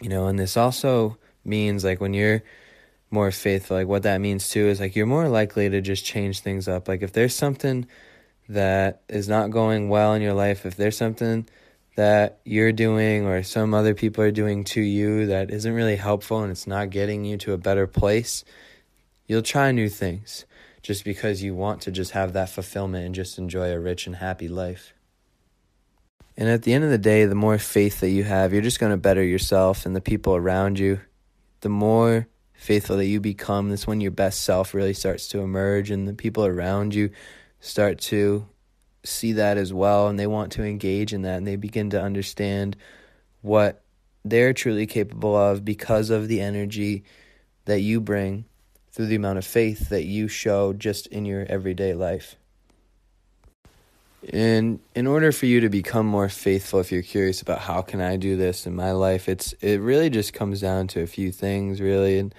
You 0.00 0.08
know, 0.08 0.28
and 0.28 0.38
this 0.38 0.56
also 0.56 1.18
means 1.44 1.84
like 1.84 2.00
when 2.00 2.14
you're 2.14 2.42
more 3.10 3.30
faithful, 3.32 3.76
like 3.76 3.88
what 3.88 4.04
that 4.04 4.20
means 4.20 4.48
too 4.48 4.68
is 4.68 4.78
like 4.80 4.94
you're 4.94 5.06
more 5.06 5.28
likely 5.28 5.68
to 5.68 5.80
just 5.80 6.04
change 6.04 6.40
things 6.40 6.68
up. 6.68 6.86
Like 6.86 7.02
if 7.02 7.12
there's 7.12 7.34
something 7.34 7.86
that 8.48 9.02
is 9.08 9.28
not 9.28 9.50
going 9.50 9.88
well 9.88 10.14
in 10.14 10.22
your 10.22 10.32
life, 10.34 10.64
if 10.64 10.76
there's 10.76 10.96
something 10.96 11.48
that 11.96 12.38
you're 12.44 12.72
doing 12.72 13.26
or 13.26 13.42
some 13.42 13.74
other 13.74 13.94
people 13.94 14.22
are 14.22 14.30
doing 14.30 14.64
to 14.64 14.80
you 14.80 15.26
that 15.26 15.50
isn't 15.50 15.74
really 15.74 15.96
helpful 15.96 16.42
and 16.42 16.50
it's 16.50 16.66
not 16.66 16.90
getting 16.90 17.24
you 17.24 17.36
to 17.36 17.52
a 17.52 17.58
better 17.58 17.86
place, 17.86 18.44
you'll 19.26 19.42
try 19.42 19.72
new 19.72 19.88
things 19.88 20.46
just 20.80 21.04
because 21.04 21.42
you 21.42 21.54
want 21.54 21.82
to 21.82 21.90
just 21.90 22.12
have 22.12 22.32
that 22.32 22.48
fulfillment 22.48 23.04
and 23.04 23.14
just 23.14 23.36
enjoy 23.36 23.70
a 23.70 23.80
rich 23.80 24.06
and 24.06 24.16
happy 24.16 24.48
life. 24.48 24.94
And 26.36 26.48
at 26.48 26.62
the 26.62 26.72
end 26.72 26.84
of 26.84 26.90
the 26.90 26.98
day, 26.98 27.24
the 27.24 27.34
more 27.34 27.58
faith 27.58 27.98
that 28.00 28.10
you 28.10 28.22
have, 28.22 28.52
you're 28.52 28.62
just 28.62 28.78
going 28.78 28.92
to 28.92 28.96
better 28.96 29.24
yourself 29.24 29.84
and 29.84 29.96
the 29.96 30.00
people 30.00 30.36
around 30.36 30.78
you. 30.78 31.00
The 31.62 31.68
more 31.68 32.28
faithful 32.52 32.96
that 32.98 33.06
you 33.06 33.20
become, 33.20 33.70
that's 33.70 33.88
when 33.88 34.00
your 34.00 34.12
best 34.12 34.44
self 34.44 34.72
really 34.72 34.94
starts 34.94 35.26
to 35.28 35.40
emerge, 35.40 35.90
and 35.90 36.06
the 36.06 36.14
people 36.14 36.46
around 36.46 36.94
you 36.94 37.10
start 37.60 37.98
to 37.98 38.46
see 39.04 39.32
that 39.32 39.56
as 39.56 39.72
well 39.72 40.08
and 40.08 40.18
they 40.18 40.26
want 40.26 40.52
to 40.52 40.64
engage 40.64 41.12
in 41.12 41.22
that 41.22 41.36
and 41.36 41.46
they 41.46 41.56
begin 41.56 41.90
to 41.90 42.00
understand 42.00 42.76
what 43.42 43.82
they're 44.24 44.52
truly 44.52 44.86
capable 44.86 45.36
of 45.36 45.64
because 45.64 46.10
of 46.10 46.28
the 46.28 46.40
energy 46.40 47.04
that 47.64 47.80
you 47.80 48.00
bring 48.00 48.44
through 48.92 49.06
the 49.06 49.14
amount 49.14 49.38
of 49.38 49.46
faith 49.46 49.88
that 49.90 50.04
you 50.04 50.28
show 50.28 50.72
just 50.72 51.06
in 51.08 51.24
your 51.24 51.46
everyday 51.48 51.94
life. 51.94 52.36
And 54.32 54.80
in 54.94 55.06
order 55.06 55.30
for 55.30 55.46
you 55.46 55.60
to 55.60 55.68
become 55.68 56.04
more 56.04 56.28
faithful, 56.28 56.80
if 56.80 56.90
you're 56.90 57.02
curious 57.02 57.40
about 57.40 57.60
how 57.60 57.82
can 57.82 58.00
I 58.00 58.16
do 58.16 58.36
this 58.36 58.66
in 58.66 58.74
my 58.74 58.90
life, 58.90 59.28
it's 59.28 59.52
it 59.60 59.80
really 59.80 60.10
just 60.10 60.32
comes 60.32 60.60
down 60.60 60.88
to 60.88 61.02
a 61.02 61.06
few 61.06 61.30
things, 61.30 61.80
really. 61.80 62.18
And 62.18 62.34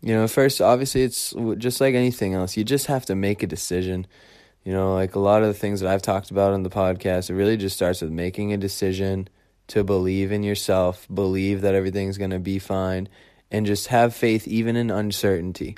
you 0.00 0.14
know, 0.14 0.26
first, 0.26 0.62
obviously, 0.62 1.02
it's 1.02 1.34
just 1.58 1.80
like 1.80 1.94
anything 1.94 2.32
else. 2.32 2.56
You 2.56 2.64
just 2.64 2.86
have 2.86 3.04
to 3.06 3.14
make 3.14 3.42
a 3.42 3.46
decision. 3.46 4.06
You 4.64 4.72
know, 4.72 4.94
like 4.94 5.14
a 5.14 5.20
lot 5.20 5.42
of 5.42 5.48
the 5.48 5.54
things 5.54 5.80
that 5.80 5.90
I've 5.90 6.02
talked 6.02 6.30
about 6.30 6.54
on 6.54 6.62
the 6.62 6.70
podcast, 6.70 7.28
it 7.28 7.34
really 7.34 7.58
just 7.58 7.76
starts 7.76 8.00
with 8.00 8.10
making 8.10 8.52
a 8.52 8.56
decision 8.56 9.28
to 9.68 9.84
believe 9.84 10.32
in 10.32 10.42
yourself, 10.42 11.06
believe 11.12 11.60
that 11.60 11.74
everything's 11.74 12.18
going 12.18 12.30
to 12.30 12.38
be 12.38 12.58
fine, 12.58 13.08
and 13.50 13.66
just 13.66 13.88
have 13.88 14.14
faith 14.14 14.48
even 14.48 14.74
in 14.76 14.90
uncertainty. 14.90 15.76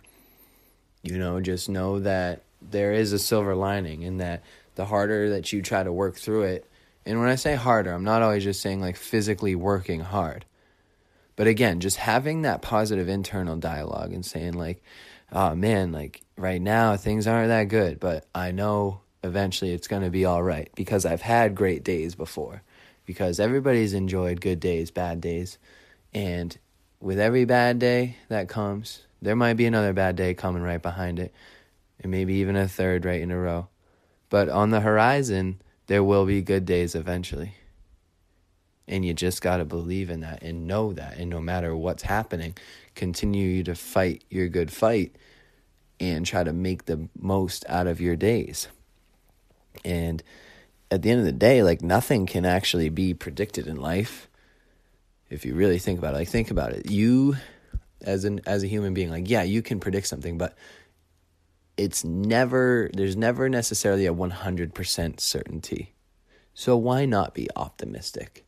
You 1.03 1.19
know, 1.19 1.41
just 1.41 1.69
know 1.69 2.01
that 2.01 2.43
there 2.63 2.93
is 2.93 3.13
a 3.13 3.19
silver 3.19 3.55
lining 3.55 4.05
and 4.05 4.21
that 4.21 4.43
the 4.77 4.85
harder 4.85 5.31
that 5.31 5.53
you 5.53 5.63
try 5.63 5.83
to 5.83 5.93
work 5.93 6.17
through 6.17 6.43
it, 6.43 6.71
and 7.05 7.21
when 7.21 7.29
I 7.29 7.37
say 7.37 7.55
harder, 7.55 7.93
I'm 7.93 8.05
not 8.05 8.23
always 8.23 8.45
just 8.45 8.61
saying 8.61 8.81
like 8.81 8.97
physically 8.97 9.55
working 9.55 10.01
hard. 10.01 10.45
But 11.37 11.47
again, 11.47 11.81
just 11.81 11.99
having 11.99 12.43
that 12.43 12.63
positive 12.63 13.09
internal 13.09 13.57
dialogue 13.57 14.13
and 14.13 14.25
saying 14.25 14.55
like, 14.55 14.83
oh 15.33 15.55
man, 15.55 15.93
like 15.93 16.23
right 16.37 16.61
now 16.61 16.97
things 16.97 17.27
aren't 17.27 17.49
that 17.49 17.65
good, 17.65 18.01
but 18.01 18.27
I 18.35 18.51
know 18.51 19.01
eventually 19.23 19.73
it's 19.73 19.89
going 19.89 20.03
to 20.03 20.11
be 20.11 20.25
all 20.25 20.43
right 20.43 20.71
because 20.75 21.05
I've 21.05 21.23
had 21.23 21.55
great 21.55 21.85
days 21.85 22.15
before. 22.15 22.63
Because 23.05 23.39
everybody's 23.39 23.95
enjoyed 23.95 24.41
good 24.41 24.59
days, 24.59 24.91
bad 24.91 25.21
days. 25.21 25.59
And 26.13 26.59
with 27.01 27.21
every 27.21 27.45
bad 27.45 27.79
day 27.79 28.17
that 28.29 28.49
comes, 28.49 29.03
there 29.23 29.37
might 29.37 29.55
be 29.55 29.67
another 29.67 29.93
bad 29.93 30.17
day 30.17 30.35
coming 30.35 30.63
right 30.63 30.83
behind 30.83 31.19
it, 31.21 31.33
and 32.01 32.11
maybe 32.11 32.35
even 32.35 32.57
a 32.57 32.67
third 32.67 33.05
right 33.05 33.21
in 33.21 33.31
a 33.31 33.39
row. 33.39 33.69
But 34.29 34.49
on 34.49 34.71
the 34.71 34.81
horizon, 34.81 35.61
there 35.87 36.03
will 36.03 36.27
be 36.27 36.43
good 36.43 36.65
days 36.65 36.97
eventually. 36.97 37.55
And 38.89 39.05
you 39.05 39.15
just 39.15 39.43
got 39.43 39.57
to 39.57 39.65
believe 39.65 40.11
in 40.11 40.21
that 40.21 40.43
and 40.43 40.67
know 40.67 40.93
that. 40.93 41.17
And 41.17 41.29
no 41.29 41.41
matter 41.41 41.77
what's 41.77 42.05
happening, 42.05 42.55
continue 42.95 43.65
to 43.65 43.75
fight 43.75 44.25
your 44.31 44.49
good 44.49 44.73
fight 44.73 45.17
and 45.99 46.25
try 46.25 46.45
to 46.45 46.53
make 46.53 46.85
the 46.85 47.09
most 47.19 47.65
out 47.69 47.87
of 47.87 48.01
your 48.01 48.17
days. 48.17 48.69
And 49.85 50.23
at 50.91 51.03
the 51.03 51.11
end 51.11 51.21
of 51.21 51.27
the 51.27 51.33
day, 51.33 51.63
like 51.63 51.83
nothing 51.83 52.27
can 52.27 52.45
actually 52.45 52.89
be 52.89 53.15
predicted 53.15 53.67
in 53.67 53.77
life. 53.77 54.29
If 55.29 55.45
you 55.45 55.55
really 55.55 55.79
think 55.79 55.99
about 55.99 56.15
it, 56.15 56.19
like 56.19 56.29
think 56.29 56.51
about 56.51 56.73
it. 56.73 56.91
You 56.91 57.37
as 58.03 58.25
an 58.25 58.41
as 58.47 58.63
a 58.63 58.69
human 58.69 58.95
being, 58.95 59.11
like 59.11 59.29
yeah, 59.29 59.43
you 59.43 59.63
can 59.63 59.81
predict 59.81 60.07
something, 60.07 60.39
but 60.39 60.57
it's 61.77 62.05
never 62.05 62.91
there's 62.95 63.17
never 63.17 63.49
necessarily 63.49 64.07
a 64.07 64.15
100% 64.15 65.21
certainty. 65.21 65.95
So 66.55 66.77
why 66.77 67.05
not 67.05 67.35
be 67.35 67.49
optimistic 67.55 68.46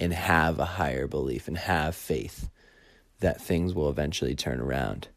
and 0.00 0.12
have 0.12 0.58
a 0.58 0.64
higher 0.64 1.06
belief 1.06 1.46
and 1.46 1.56
have 1.56 1.94
faith 1.94 2.48
that 3.20 3.40
things 3.40 3.74
will 3.74 3.90
eventually 3.90 4.34
turn 4.34 4.60
around? 4.60 5.08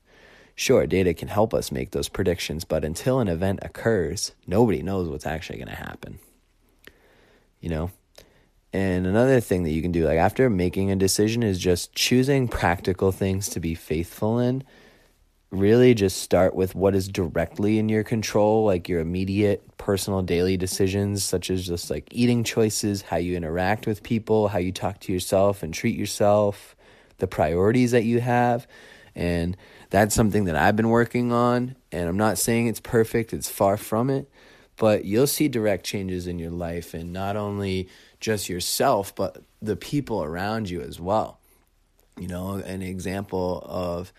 Sure, 0.56 0.86
data 0.86 1.14
can 1.14 1.30
help 1.30 1.54
us 1.54 1.72
make 1.72 1.92
those 1.92 2.10
predictions, 2.10 2.64
but 2.64 2.86
until 2.86 3.20
an 3.20 3.28
event 3.28 3.60
occurs, 3.64 4.34
nobody 4.46 4.84
knows 4.84 5.10
what's 5.10 5.26
actually 5.26 5.58
going 5.58 5.68
to 5.68 5.76
happen. 5.76 6.20
You 7.60 7.70
know? 7.70 7.92
And 8.72 9.06
another 9.06 9.40
thing 9.40 9.64
that 9.64 9.72
you 9.72 9.82
can 9.82 9.92
do, 9.92 10.06
like 10.06 10.18
after 10.18 10.50
making 10.50 10.92
a 10.92 10.96
decision, 10.96 11.44
is 11.44 11.60
just 11.60 11.94
choosing 11.94 12.48
practical 12.48 13.12
things 13.12 13.48
to 13.50 13.60
be 13.60 13.76
faithful 13.76 14.40
in 14.40 14.64
really 15.54 15.94
just 15.94 16.18
start 16.18 16.56
with 16.56 16.74
what 16.74 16.96
is 16.96 17.08
directly 17.08 17.78
in 17.78 17.88
your 17.88 18.04
control, 18.04 18.66
like 18.66 18.90
your 18.90 19.00
immediate 19.00 19.78
personal 19.78 20.24
daily 20.24 20.58
decisions, 20.58 21.24
such 21.24 21.52
as 21.52 21.66
just 21.66 21.92
like 21.92 22.08
eating 22.12 22.44
choices, 22.44 23.04
how 23.04 23.18
you 23.18 23.38
interact 23.38 23.86
with 23.86 24.02
people, 24.02 24.48
how 24.48 24.58
you 24.58 24.72
talk 24.72 25.00
to 25.00 25.14
yourself 25.14 25.62
and 25.62 25.72
treat 25.74 25.96
yourself, 25.96 26.76
the 27.20 27.28
priorities 27.28 27.92
that 27.92 28.04
you 28.04 28.20
have. 28.20 28.66
And 29.16 29.56
that's 29.92 30.16
something 30.16 30.46
that 30.46 30.56
I've 30.56 30.76
been 30.76 30.90
working 30.90 31.32
on. 31.32 31.76
And 31.92 32.10
I'm 32.10 32.18
not 32.18 32.40
saying 32.40 32.66
it's 32.66 32.80
perfect, 32.80 33.32
it's 33.32 33.50
far 33.50 33.78
from 33.78 34.10
it, 34.10 34.28
but 34.76 35.06
you'll 35.06 35.28
see 35.28 35.48
direct 35.48 35.86
changes 35.86 36.26
in 36.26 36.40
your 36.40 36.52
life 36.52 36.96
and 36.96 37.14
not 37.14 37.36
only 37.36 37.90
just 38.20 38.50
yourself, 38.50 39.14
but 39.14 39.44
the 39.62 39.76
people 39.76 40.24
around 40.24 40.68
you 40.68 40.82
as 40.82 41.00
well. 41.00 41.40
You 42.18 42.28
know, 42.28 42.56
an 42.56 42.82
example 42.82 43.64
of 43.68 44.12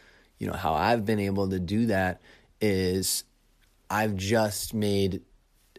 you 0.44 0.50
know 0.50 0.56
how 0.58 0.74
I've 0.74 1.06
been 1.06 1.20
able 1.20 1.48
to 1.48 1.58
do 1.58 1.86
that 1.86 2.20
is 2.60 3.24
I've 3.88 4.14
just 4.14 4.74
made 4.74 5.22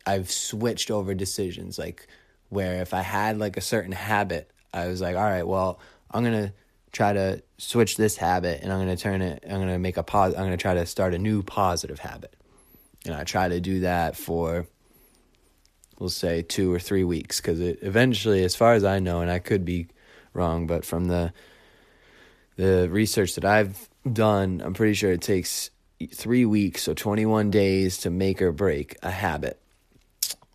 I've 0.07 0.31
switched 0.31 0.89
over 0.89 1.13
decisions. 1.13 1.77
Like 1.77 2.07
where 2.49 2.81
if 2.81 2.91
I 2.91 3.01
had 3.01 3.37
like 3.37 3.57
a 3.57 3.61
certain 3.61 3.91
habit 3.91 4.49
I 4.73 4.87
was 4.87 5.01
like 5.01 5.15
all 5.15 5.21
right 5.21 5.45
well 5.45 5.79
I'm 6.09 6.23
going 6.23 6.47
to 6.47 6.53
try 6.91 7.13
to 7.13 7.43
switch 7.59 7.95
this 7.95 8.17
habit 8.17 8.61
and 8.63 8.73
I'm 8.73 8.83
going 8.83 8.95
to 8.95 9.01
turn 9.01 9.21
it 9.21 9.43
I'm 9.43 9.57
going 9.57 9.67
to 9.67 9.77
make 9.77 9.97
a 9.97 10.03
pause, 10.03 10.33
I'm 10.33 10.39
going 10.39 10.49
to 10.49 10.57
try 10.57 10.73
to 10.73 10.87
start 10.87 11.13
a 11.13 11.19
new 11.19 11.43
positive 11.43 11.99
habit. 11.99 12.35
And 13.05 13.13
I 13.13 13.23
try 13.23 13.47
to 13.47 13.59
do 13.59 13.81
that 13.81 14.17
for 14.17 14.65
we'll 15.99 16.09
say 16.09 16.41
2 16.41 16.73
or 16.73 16.79
3 16.79 17.03
weeks 17.03 17.39
cuz 17.39 17.59
it 17.59 17.77
eventually 17.83 18.43
as 18.43 18.55
far 18.55 18.73
as 18.73 18.83
I 18.83 18.97
know 18.97 19.21
and 19.21 19.29
I 19.29 19.37
could 19.37 19.63
be 19.63 19.89
wrong 20.33 20.65
but 20.65 20.83
from 20.85 21.05
the 21.05 21.33
the 22.55 22.87
research 22.89 23.35
that 23.35 23.45
I've 23.45 23.89
done, 24.11 24.61
I'm 24.63 24.73
pretty 24.73 24.93
sure 24.93 25.11
it 25.11 25.21
takes 25.21 25.71
three 26.13 26.45
weeks, 26.45 26.83
so 26.83 26.93
21 26.93 27.51
days 27.51 27.99
to 27.99 28.09
make 28.09 28.41
or 28.41 28.51
break 28.51 28.97
a 29.01 29.11
habit. 29.11 29.59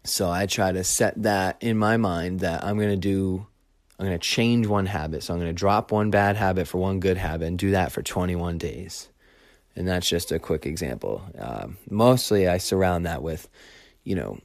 So 0.04 0.30
I 0.30 0.46
try 0.46 0.72
to 0.72 0.82
set 0.84 1.22
that 1.22 1.58
in 1.60 1.76
my 1.76 1.96
mind 1.96 2.40
that 2.40 2.64
I'm 2.64 2.76
going 2.76 2.90
to 2.90 2.96
do, 2.96 3.46
I'm 3.98 4.06
going 4.06 4.18
to 4.18 4.26
change 4.26 4.66
one 4.66 4.86
habit. 4.86 5.22
So 5.22 5.34
I'm 5.34 5.40
going 5.40 5.50
to 5.50 5.58
drop 5.58 5.92
one 5.92 6.10
bad 6.10 6.36
habit 6.36 6.68
for 6.68 6.78
one 6.78 7.00
good 7.00 7.18
habit 7.18 7.46
and 7.46 7.58
do 7.58 7.72
that 7.72 7.92
for 7.92 8.02
21 8.02 8.58
days. 8.58 9.08
And 9.76 9.86
that's 9.86 10.08
just 10.08 10.32
a 10.32 10.38
quick 10.38 10.66
example. 10.66 11.22
Um, 11.38 11.76
mostly 11.88 12.48
I 12.48 12.58
surround 12.58 13.06
that 13.06 13.22
with, 13.22 13.48
you 14.04 14.16
know, 14.16 14.40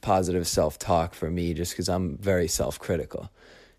positive 0.00 0.46
self 0.46 0.78
talk 0.78 1.14
for 1.14 1.30
me 1.30 1.54
just 1.54 1.72
because 1.72 1.88
I'm 1.88 2.16
very 2.18 2.48
self 2.48 2.78
critical. 2.78 3.30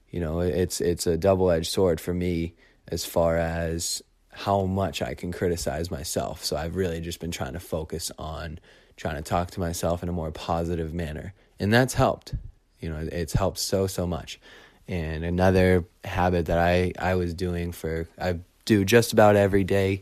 You 0.09 0.19
know, 0.19 0.39
it's, 0.39 0.81
it's 0.81 1.05
a 1.05 1.17
double 1.17 1.51
edged 1.51 1.71
sword 1.71 2.01
for 2.01 2.13
me 2.13 2.55
as 2.91 3.05
far 3.05 3.38
as 3.38 4.01
how 4.31 4.65
much 4.65 5.01
I 5.01 5.13
can 5.13 5.31
criticize 5.31 5.91
myself. 5.91 6.43
So 6.43 6.55
I've 6.55 6.75
really 6.75 7.01
just 7.01 7.19
been 7.19 7.31
trying 7.31 7.53
to 7.53 7.60
focus 7.60 8.12
on 8.17 8.60
trying 8.96 9.15
to 9.15 9.22
talk 9.22 9.51
to 9.51 9.60
myself 9.60 10.03
in 10.03 10.10
a 10.10 10.12
more 10.12 10.31
positive 10.31 10.93
manner. 10.93 11.34
And 11.60 11.74
that's 11.74 11.93
helped. 11.93 12.36
You 12.79 12.89
know, 12.89 13.08
it's 13.12 13.34
helped 13.34 13.60
so, 13.60 13.88
so 13.88 14.05
much. 14.05 14.39
And 14.88 15.24
another 15.24 15.86
habit 16.03 16.48
that 16.48 16.58
I, 16.58 16.93
I 16.98 17.15
was 17.15 17.34
doing 17.34 17.72
for, 17.72 18.08
I 18.19 18.39
do 18.65 18.86
just 18.86 19.13
about 19.13 19.36
every 19.36 19.63
day. 19.63 20.01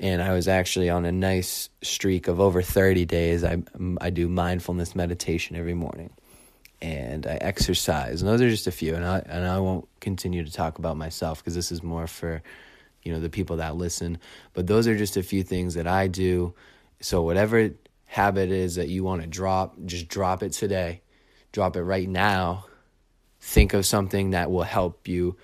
And 0.00 0.20
I 0.22 0.32
was 0.32 0.48
actually 0.48 0.90
on 0.90 1.04
a 1.04 1.12
nice 1.12 1.68
streak 1.82 2.26
of 2.26 2.40
over 2.40 2.62
30 2.62 3.04
days. 3.04 3.44
I, 3.44 3.62
I 4.00 4.10
do 4.10 4.28
mindfulness 4.28 4.94
meditation 4.94 5.56
every 5.56 5.74
morning 5.74 6.10
and 6.80 7.26
I 7.26 7.36
exercise. 7.36 8.20
And 8.20 8.30
those 8.30 8.42
are 8.42 8.50
just 8.50 8.66
a 8.66 8.72
few. 8.72 8.94
And 8.94 9.04
I, 9.04 9.18
and 9.26 9.46
I 9.46 9.58
won't 9.58 9.88
continue 10.00 10.44
to 10.44 10.52
talk 10.52 10.78
about 10.78 10.96
myself 10.96 11.38
because 11.38 11.54
this 11.54 11.72
is 11.72 11.82
more 11.82 12.06
for 12.06 12.42
you 13.04 13.12
know 13.12 13.20
the 13.20 13.30
people 13.30 13.56
that 13.56 13.76
listen 13.76 14.18
but 14.54 14.66
those 14.66 14.88
are 14.88 14.96
just 14.96 15.16
a 15.16 15.22
few 15.22 15.42
things 15.42 15.74
that 15.74 15.86
i 15.86 16.08
do 16.08 16.54
so 17.00 17.22
whatever 17.22 17.70
habit 18.06 18.50
is 18.50 18.74
that 18.76 18.88
you 18.88 19.04
want 19.04 19.20
to 19.20 19.28
drop 19.28 19.74
just 19.84 20.08
drop 20.08 20.42
it 20.42 20.52
today 20.52 21.02
drop 21.52 21.76
it 21.76 21.82
right 21.82 22.08
now 22.08 22.64
think 23.40 23.74
of 23.74 23.84
something 23.86 24.30
that 24.30 24.50
will 24.50 24.62
help 24.62 25.06
you 25.06 25.36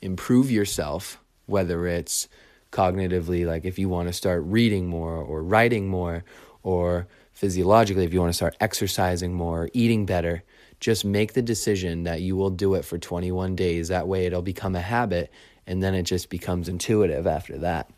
improve 0.00 0.50
yourself 0.50 1.20
whether 1.46 1.86
it's 1.86 2.28
cognitively 2.72 3.46
like 3.46 3.64
if 3.64 3.78
you 3.78 3.88
want 3.88 4.08
to 4.08 4.12
start 4.12 4.42
reading 4.44 4.86
more 4.86 5.16
or 5.16 5.42
writing 5.42 5.88
more 5.88 6.24
or 6.62 7.06
physiologically 7.34 8.04
if 8.04 8.14
you 8.14 8.20
want 8.20 8.30
to 8.30 8.36
start 8.36 8.56
exercising 8.60 9.34
more 9.34 9.68
eating 9.74 10.06
better 10.06 10.42
just 10.82 11.04
make 11.04 11.32
the 11.32 11.42
decision 11.42 12.02
that 12.02 12.20
you 12.20 12.34
will 12.34 12.50
do 12.50 12.74
it 12.74 12.84
for 12.84 12.98
21 12.98 13.54
days 13.54 13.86
that 13.86 14.08
way 14.08 14.26
it'll 14.26 14.42
become 14.42 14.74
a 14.74 14.80
habit 14.80 15.30
and 15.64 15.80
then 15.80 15.94
it 15.94 16.02
just 16.02 16.28
becomes 16.28 16.68
intuitive 16.68 17.24
after 17.24 17.56
that. 17.58 17.88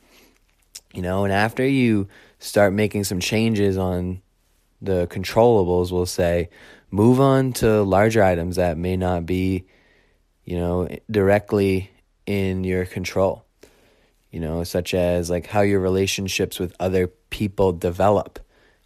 You 0.92 1.00
know, 1.00 1.24
and 1.24 1.32
after 1.32 1.66
you 1.66 2.08
start 2.38 2.74
making 2.74 3.04
some 3.04 3.20
changes 3.20 3.78
on 3.78 4.20
the 4.82 5.06
controllables, 5.08 5.90
we'll 5.90 6.04
say, 6.04 6.50
move 6.90 7.20
on 7.20 7.54
to 7.54 7.82
larger 7.82 8.22
items 8.22 8.56
that 8.56 8.76
may 8.76 8.98
not 8.98 9.24
be, 9.24 9.64
you 10.44 10.58
know, 10.58 10.86
directly 11.10 11.90
in 12.26 12.64
your 12.64 12.84
control. 12.84 13.46
You 14.30 14.40
know, 14.40 14.62
such 14.62 14.92
as 14.92 15.30
like 15.30 15.46
how 15.46 15.62
your 15.62 15.80
relationships 15.80 16.58
with 16.58 16.76
other 16.78 17.06
people 17.30 17.72
develop. 17.72 18.40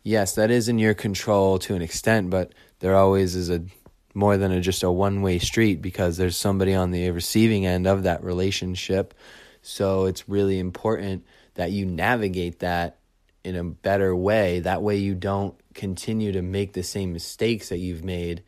Yes, 0.04 0.36
that 0.36 0.50
is 0.50 0.68
in 0.68 0.78
your 0.78 0.94
control 0.94 1.58
to 1.60 1.74
an 1.74 1.82
extent, 1.82 2.30
but 2.30 2.52
there 2.80 2.94
always 2.94 3.34
is 3.34 3.50
a 3.50 3.62
more 4.14 4.36
than 4.36 4.52
a, 4.52 4.60
just 4.60 4.82
a 4.82 4.90
one 4.90 5.22
way 5.22 5.38
street 5.38 5.82
because 5.82 6.16
there's 6.16 6.36
somebody 6.36 6.74
on 6.74 6.90
the 6.90 7.10
receiving 7.10 7.66
end 7.66 7.86
of 7.86 8.04
that 8.04 8.24
relationship. 8.24 9.14
So 9.62 10.06
it's 10.06 10.28
really 10.28 10.58
important 10.58 11.24
that 11.54 11.72
you 11.72 11.84
navigate 11.86 12.60
that 12.60 12.98
in 13.44 13.56
a 13.56 13.64
better 13.64 14.14
way. 14.14 14.60
That 14.60 14.82
way, 14.82 14.96
you 14.96 15.14
don't 15.14 15.54
continue 15.74 16.32
to 16.32 16.42
make 16.42 16.72
the 16.72 16.82
same 16.82 17.12
mistakes 17.12 17.68
that 17.68 17.78
you've 17.78 18.04
made 18.04 18.42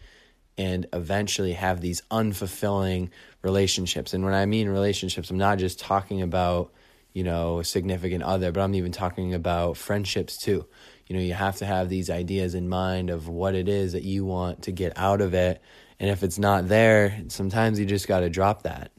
and 0.59 0.87
eventually 0.93 1.52
have 1.52 1.81
these 1.81 2.02
unfulfilling 2.11 3.11
relationships. 3.43 4.12
And 4.12 4.25
when 4.25 4.35
I 4.35 4.47
mean 4.47 4.69
relationships, 4.69 5.31
I'm 5.31 5.38
not 5.38 5.59
just 5.59 5.81
talking 5.81 6.23
about, 6.23 6.73
you 7.12 7.25
know, 7.25 7.61
a 7.61 7.64
significant 7.64 8.23
other, 8.23 8.52
but 8.52 8.61
I'm 8.61 8.75
even 8.75 8.93
talking 8.93 9.35
about 9.35 9.76
friendships 9.76 10.37
too 10.37 10.67
you 11.07 11.17
know 11.17 11.23
you 11.23 11.35
have 11.35 11.57
to 11.57 11.67
have 11.67 11.88
these 11.88 12.09
ideas 12.09 12.55
in 12.55 12.69
mind 12.69 13.11
of 13.11 13.26
what 13.26 13.57
it 13.57 13.69
is 13.69 13.95
that 13.95 14.05
you 14.05 14.25
want 14.25 14.62
to 14.62 14.71
get 14.71 14.97
out 14.97 15.21
of 15.21 15.35
it 15.35 15.61
And 16.00 16.09
if 16.09 16.23
it's 16.23 16.38
not 16.38 16.67
there, 16.67 17.23
sometimes 17.29 17.79
you 17.79 17.85
just 17.85 18.09
got 18.09 18.21
to 18.21 18.31
drop 18.31 18.62
that, 18.62 18.90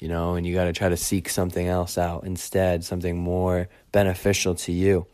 you 0.00 0.08
know, 0.08 0.34
and 0.34 0.44
you 0.44 0.54
got 0.54 0.64
to 0.64 0.72
try 0.72 0.88
to 0.88 0.96
seek 0.96 1.28
something 1.28 1.66
else 1.68 1.96
out 1.96 2.24
instead, 2.24 2.84
something 2.84 3.16
more 3.16 3.68
beneficial 3.92 4.56
to 4.56 4.72
you, 4.72 5.06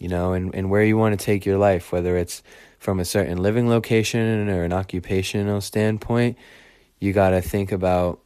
you 0.00 0.08
know, 0.08 0.32
and, 0.32 0.52
and 0.52 0.68
where 0.68 0.82
you 0.82 0.98
want 0.98 1.18
to 1.18 1.24
take 1.24 1.46
your 1.46 1.58
life, 1.58 1.92
whether 1.92 2.16
it's 2.16 2.42
from 2.80 2.98
a 2.98 3.04
certain 3.04 3.38
living 3.38 3.68
location 3.68 4.48
or 4.48 4.64
an 4.64 4.72
occupational 4.72 5.60
standpoint, 5.60 6.36
you 6.98 7.12
got 7.12 7.30
to 7.30 7.40
think 7.40 7.70
about 7.70 8.20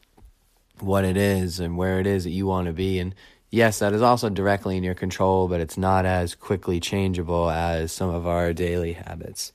what 0.81 1.05
it 1.05 1.19
is 1.19 1.61
and 1.61 1.77
where 1.77 2.01
it 2.01 2.07
is 2.07 2.25
that 2.25 2.31
you 2.31 2.47
want 2.47 2.67
to 2.67 2.73
be. 2.73 2.99
And 2.99 3.15
yes, 3.55 3.79
that 3.79 3.93
is 3.93 4.03
also 4.03 4.29
directly 4.29 4.77
in 4.77 4.83
your 4.83 4.95
control, 4.95 5.47
but 5.47 5.61
it's 5.61 5.79
not 5.79 6.05
as 6.05 6.35
quickly 6.35 6.81
changeable 6.81 7.49
as 7.49 7.93
some 7.93 8.11
of 8.11 8.27
our 8.27 8.53
daily 8.53 8.95
habits, 8.95 9.53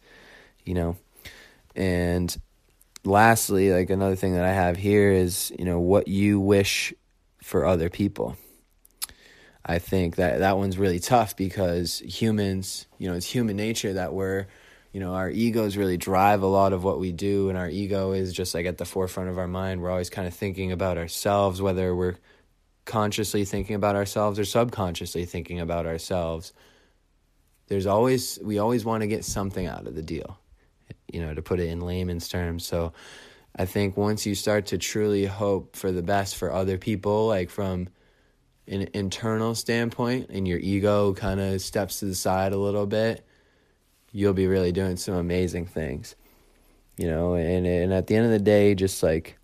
you 0.64 0.74
know. 0.74 0.96
And 1.76 2.36
lastly, 3.04 3.72
like 3.72 3.90
another 3.90 4.16
thing 4.16 4.36
that 4.36 4.46
I 4.46 4.54
have 4.54 4.78
here 4.78 5.12
is, 5.12 5.52
you 5.60 5.66
know, 5.66 5.80
what 5.80 6.08
you 6.08 6.40
wish 6.40 6.94
for 7.44 7.66
other 7.66 7.90
people. 7.90 8.38
I 9.66 9.80
think 9.80 10.16
that 10.16 10.40
that 10.40 10.58
one's 10.58 10.78
really 10.78 11.00
tough 11.00 11.36
because 11.36 12.00
humans, 12.00 12.88
you 12.98 13.10
know, 13.10 13.16
it's 13.16 13.30
human 13.30 13.58
nature 13.58 13.94
that 13.94 14.14
we're, 14.14 14.48
you 14.94 15.02
know, 15.02 15.14
our 15.14 15.30
egos 15.30 15.76
really 15.76 15.98
drive 15.98 16.42
a 16.42 16.48
lot 16.48 16.72
of 16.72 16.86
what 16.86 17.00
we 17.00 17.12
do, 17.12 17.50
and 17.50 17.58
our 17.58 17.70
ego 17.70 18.14
is 18.14 18.32
just 18.32 18.56
like 18.56 18.66
at 18.66 18.78
the 18.78 18.86
forefront 18.86 19.30
of 19.30 19.38
our 19.38 19.48
mind. 19.48 19.82
We're 19.82 19.92
always 19.92 20.10
kind 20.10 20.28
of 20.28 20.34
thinking 20.34 20.72
about 20.72 20.98
ourselves, 20.98 21.62
whether 21.62 21.94
we're 21.94 22.16
consciously 22.90 23.46
thinking 23.46 23.76
about 23.76 23.96
ourselves 23.96 24.40
or 24.40 24.44
subconsciously 24.44 25.24
thinking 25.24 25.60
about 25.60 25.86
ourselves. 25.86 26.52
There's 27.68 27.86
always, 27.86 28.40
we 28.44 28.58
always 28.58 28.84
want 28.84 29.02
to 29.02 29.08
get 29.08 29.24
something 29.24 29.68
out 29.68 29.86
of 29.86 29.94
the 29.94 30.02
deal, 30.02 30.40
you 31.14 31.22
know, 31.22 31.34
to 31.36 31.42
put 31.42 31.60
it 31.60 31.70
in 31.70 31.82
layman's 31.82 32.28
terms. 32.28 32.66
So 32.66 32.92
I 33.56 33.66
think 33.66 33.96
once 33.96 34.26
you 34.26 34.34
start 34.34 34.66
to 34.68 34.80
truly 34.80 35.26
hope 35.26 35.76
for 35.76 35.92
the 35.92 36.02
best 36.02 36.36
for 36.36 36.52
other 36.52 36.80
people, 36.80 37.28
like 37.28 37.52
from 37.52 37.90
an 38.68 38.90
internal 38.94 39.56
standpoint, 39.56 40.30
and 40.30 40.48
your 40.48 40.60
ego 40.60 41.14
kind 41.14 41.40
of 41.40 41.62
steps 41.62 42.00
to 42.00 42.06
the 42.06 42.16
side 42.16 42.54
a 42.54 42.58
little 42.58 42.88
bit, 42.88 43.26
you'll 44.12 44.34
be 44.34 44.48
really 44.48 44.72
doing 44.72 44.98
some 44.98 45.14
amazing 45.14 45.68
things. 45.68 46.16
You 46.98 47.08
know, 47.08 47.36
and 47.36 47.66
and 47.66 47.94
at 47.94 48.08
the 48.08 48.16
end 48.16 48.26
of 48.26 48.32
the 48.32 48.40
day, 48.40 48.76
just 48.76 49.02
like 49.02 49.39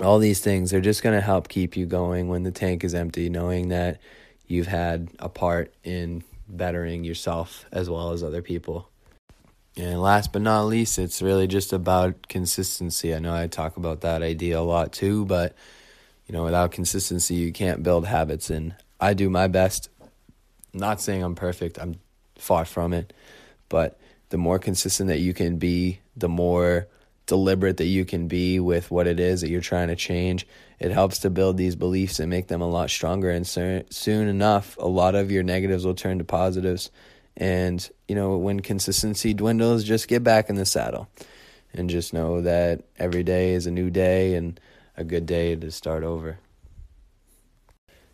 all 0.00 0.18
these 0.18 0.40
things 0.40 0.72
are 0.72 0.80
just 0.80 1.02
going 1.02 1.14
to 1.14 1.20
help 1.20 1.48
keep 1.48 1.76
you 1.76 1.86
going 1.86 2.28
when 2.28 2.42
the 2.44 2.50
tank 2.50 2.84
is 2.84 2.94
empty, 2.94 3.28
knowing 3.28 3.68
that 3.68 4.00
you've 4.46 4.66
had 4.66 5.08
a 5.18 5.28
part 5.28 5.74
in 5.82 6.22
bettering 6.48 7.04
yourself 7.04 7.66
as 7.72 7.90
well 7.90 8.12
as 8.12 8.22
other 8.22 8.42
people. 8.42 8.88
And 9.76 10.00
last 10.00 10.32
but 10.32 10.42
not 10.42 10.62
least, 10.62 10.98
it's 10.98 11.22
really 11.22 11.46
just 11.46 11.72
about 11.72 12.28
consistency. 12.28 13.14
I 13.14 13.18
know 13.18 13.34
I 13.34 13.46
talk 13.46 13.76
about 13.76 14.00
that 14.00 14.22
idea 14.22 14.58
a 14.58 14.62
lot 14.62 14.92
too, 14.92 15.24
but 15.26 15.54
you 16.26 16.32
know, 16.32 16.44
without 16.44 16.72
consistency, 16.72 17.34
you 17.34 17.52
can't 17.52 17.82
build 17.82 18.06
habits. 18.06 18.50
And 18.50 18.74
I 19.00 19.14
do 19.14 19.30
my 19.30 19.46
best. 19.46 19.88
I'm 20.74 20.80
not 20.80 21.00
saying 21.00 21.22
I'm 21.22 21.34
perfect. 21.34 21.78
I'm 21.78 22.00
far 22.36 22.64
from 22.64 22.92
it, 22.92 23.12
but 23.68 23.98
the 24.30 24.36
more 24.36 24.58
consistent 24.58 25.08
that 25.08 25.20
you 25.20 25.32
can 25.32 25.58
be, 25.58 26.00
the 26.16 26.28
more 26.28 26.86
deliberate 27.28 27.76
that 27.76 27.86
you 27.86 28.04
can 28.04 28.26
be 28.26 28.58
with 28.58 28.90
what 28.90 29.06
it 29.06 29.20
is 29.20 29.42
that 29.42 29.50
you're 29.50 29.60
trying 29.60 29.88
to 29.88 29.96
change. 29.96 30.46
It 30.80 30.90
helps 30.90 31.20
to 31.20 31.30
build 31.30 31.56
these 31.56 31.76
beliefs 31.76 32.18
and 32.18 32.28
make 32.28 32.48
them 32.48 32.62
a 32.62 32.68
lot 32.68 32.90
stronger. 32.90 33.30
And 33.30 33.46
soon 33.46 34.28
enough, 34.28 34.76
a 34.78 34.88
lot 34.88 35.14
of 35.14 35.30
your 35.30 35.44
negatives 35.44 35.84
will 35.84 35.94
turn 35.94 36.18
to 36.18 36.24
positives. 36.24 36.90
And, 37.36 37.88
you 38.08 38.16
know, 38.16 38.36
when 38.38 38.60
consistency 38.60 39.34
dwindles, 39.34 39.84
just 39.84 40.08
get 40.08 40.24
back 40.24 40.48
in 40.48 40.56
the 40.56 40.66
saddle 40.66 41.08
and 41.72 41.90
just 41.90 42.12
know 42.12 42.40
that 42.40 42.82
every 42.98 43.22
day 43.22 43.52
is 43.52 43.66
a 43.66 43.70
new 43.70 43.90
day 43.90 44.34
and 44.34 44.58
a 44.96 45.04
good 45.04 45.26
day 45.26 45.54
to 45.54 45.70
start 45.70 46.02
over. 46.02 46.38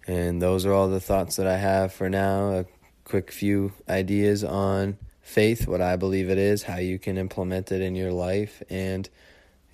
And 0.07 0.43
those 0.43 0.67
are 0.67 0.73
all 0.73 0.89
the 0.89 1.01
thoughts 1.01 1.37
that 1.37 1.47
I 1.47 1.57
have 1.57 1.93
for 1.93 2.11
now. 2.11 2.51
A 2.51 2.67
quick 3.05 3.31
few 3.31 3.73
ideas 3.89 4.45
on 4.45 4.99
faith, 5.25 5.67
what 5.67 5.81
I 5.81 5.97
believe 5.97 6.29
it 6.29 6.39
is, 6.39 6.63
how 6.63 6.77
you 6.77 6.99
can 6.99 7.17
implement 7.17 7.73
it 7.73 7.81
in 7.81 7.97
your 7.97 8.13
life, 8.13 8.63
and 8.71 9.09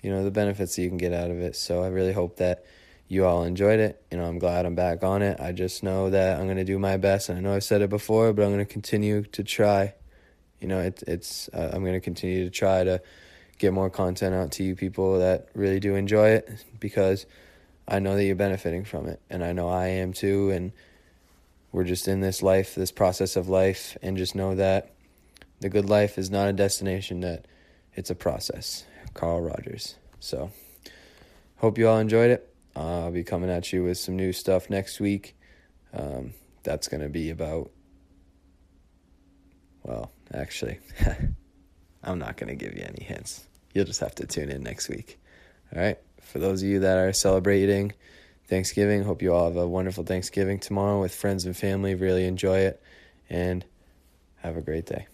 you 0.01 0.09
know 0.09 0.23
the 0.23 0.31
benefits 0.31 0.75
that 0.75 0.81
you 0.81 0.87
can 0.87 0.97
get 0.97 1.13
out 1.13 1.29
of 1.29 1.39
it. 1.39 1.55
So 1.55 1.83
I 1.83 1.87
really 1.89 2.13
hope 2.13 2.37
that 2.37 2.65
you 3.07 3.25
all 3.25 3.43
enjoyed 3.43 3.79
it. 3.79 4.01
You 4.09 4.17
know, 4.17 4.23
I'm 4.23 4.39
glad 4.39 4.65
I'm 4.65 4.75
back 4.75 5.03
on 5.03 5.21
it. 5.21 5.39
I 5.39 5.51
just 5.51 5.83
know 5.83 6.09
that 6.09 6.39
I'm 6.39 6.47
to 6.55 6.63
do 6.63 6.79
my 6.79 6.97
best, 6.97 7.29
and 7.29 7.37
I 7.37 7.41
know 7.41 7.53
I've 7.53 7.65
said 7.65 7.81
it 7.81 7.89
before, 7.89 8.31
but 8.33 8.43
I'm 8.43 8.57
to 8.57 8.65
continue 8.65 9.23
to 9.23 9.43
try. 9.43 9.93
You 10.61 10.69
know, 10.69 10.79
it, 10.79 11.03
it's 11.05 11.49
uh, 11.49 11.71
I'm 11.73 11.83
to 11.83 11.99
continue 11.99 12.45
to 12.45 12.49
try 12.49 12.85
to 12.85 13.01
get 13.59 13.73
more 13.73 13.89
content 13.89 14.33
out 14.33 14.53
to 14.53 14.63
you 14.63 14.75
people 14.75 15.19
that 15.19 15.49
really 15.53 15.79
do 15.79 15.95
enjoy 15.95 16.29
it 16.29 16.65
because 16.79 17.25
I 17.87 17.99
know 17.99 18.15
that 18.15 18.23
you're 18.23 18.35
benefiting 18.35 18.85
from 18.85 19.05
it, 19.07 19.19
and 19.29 19.43
I 19.43 19.51
know 19.51 19.67
I 19.67 19.87
am 19.87 20.13
too, 20.13 20.49
and 20.49 20.71
we're 21.73 21.83
just 21.83 22.07
in 22.07 22.21
this 22.21 22.41
life, 22.41 22.73
this 22.73 22.91
process 22.91 23.35
of 23.35 23.49
life, 23.49 23.97
and 24.01 24.15
just 24.15 24.33
know 24.33 24.55
that 24.55 24.93
the 25.61 25.69
good 25.69 25.89
life 25.89 26.17
is 26.17 26.29
not 26.29 26.49
a 26.49 26.53
destination, 26.53 27.21
that 27.21 27.45
it's 27.93 28.09
a 28.09 28.15
process. 28.15 28.83
Carl 29.13 29.41
Rogers. 29.41 29.95
So, 30.19 30.51
hope 31.57 31.77
you 31.77 31.87
all 31.87 31.99
enjoyed 31.99 32.31
it. 32.31 32.53
I'll 32.75 33.11
be 33.11 33.23
coming 33.23 33.49
at 33.49 33.71
you 33.71 33.83
with 33.83 33.97
some 33.97 34.15
new 34.15 34.33
stuff 34.33 34.69
next 34.69 34.99
week. 34.99 35.35
Um, 35.93 36.33
that's 36.63 36.87
going 36.87 37.01
to 37.01 37.09
be 37.09 37.29
about, 37.29 37.71
well, 39.83 40.11
actually, 40.33 40.79
I'm 42.03 42.19
not 42.19 42.37
going 42.37 42.49
to 42.49 42.55
give 42.55 42.75
you 42.77 42.83
any 42.83 43.03
hints. 43.03 43.45
You'll 43.73 43.85
just 43.85 43.99
have 43.99 44.15
to 44.15 44.25
tune 44.25 44.49
in 44.49 44.63
next 44.63 44.89
week. 44.89 45.19
All 45.73 45.81
right. 45.81 45.97
For 46.21 46.39
those 46.39 46.61
of 46.61 46.69
you 46.69 46.79
that 46.79 46.97
are 46.97 47.13
celebrating 47.13 47.93
Thanksgiving, 48.47 49.03
hope 49.03 49.21
you 49.21 49.33
all 49.33 49.45
have 49.45 49.57
a 49.57 49.67
wonderful 49.67 50.03
Thanksgiving 50.03 50.59
tomorrow 50.59 51.01
with 51.01 51.13
friends 51.13 51.45
and 51.45 51.55
family. 51.55 51.95
Really 51.95 52.25
enjoy 52.25 52.59
it 52.59 52.81
and 53.29 53.65
have 54.37 54.55
a 54.55 54.61
great 54.61 54.85
day. 54.85 55.07